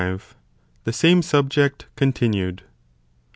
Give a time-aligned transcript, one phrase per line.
[0.83, 2.63] —The sume Subject continued.